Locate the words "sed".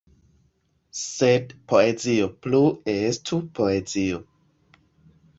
0.99-1.51